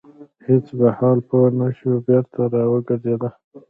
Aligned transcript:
هیڅ 0.47 0.65
په 0.79 0.87
حال 0.97 1.17
پوه 1.29 1.47
نه 1.59 1.67
شو 1.77 1.91
بېرته 2.07 2.41
را 2.53 2.63
وګرځيده. 2.71 3.29